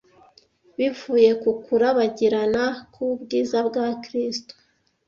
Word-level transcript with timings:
bivuye 0.77 1.29
ku 1.41 1.49
kurabagirana 1.63 2.63
k’ubwiza 2.93 3.57
bwa 3.67 3.87
Kristo. 4.03 4.53